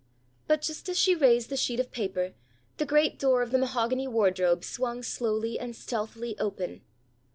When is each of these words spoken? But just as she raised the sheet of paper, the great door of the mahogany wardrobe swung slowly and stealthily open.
But 0.47 0.63
just 0.63 0.89
as 0.89 0.97
she 0.97 1.13
raised 1.13 1.49
the 1.51 1.55
sheet 1.55 1.79
of 1.79 1.91
paper, 1.91 2.33
the 2.77 2.87
great 2.87 3.19
door 3.19 3.43
of 3.43 3.51
the 3.51 3.59
mahogany 3.59 4.07
wardrobe 4.07 4.63
swung 4.63 5.03
slowly 5.03 5.59
and 5.59 5.75
stealthily 5.75 6.35
open. 6.39 6.81